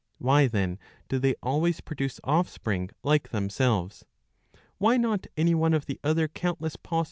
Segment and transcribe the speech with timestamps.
[0.17, 0.79] Why, then,
[1.09, 4.03] do they always produce offspring like themselves?
[4.41, 6.99] * Why not any one of the other countless possible forms of life